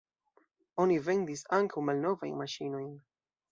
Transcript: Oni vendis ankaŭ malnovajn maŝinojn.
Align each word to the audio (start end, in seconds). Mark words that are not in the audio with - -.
Oni 0.83 0.97
vendis 1.09 1.45
ankaŭ 1.59 1.85
malnovajn 1.91 2.35
maŝinojn. 2.43 2.93